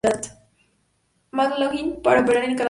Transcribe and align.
McLaughlin 1.31 2.01
para 2.01 2.21
operar 2.21 2.45
en 2.45 2.49
Canadá. 2.55 2.59